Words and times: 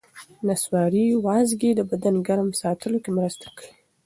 نسواري 0.47 1.05
وازګې 1.25 1.71
د 1.75 1.81
بدن 1.91 2.15
ګرم 2.27 2.49
ساتلو 2.61 2.97
کې 3.03 3.11
مرسته 3.17 3.45
کوي. 3.57 3.71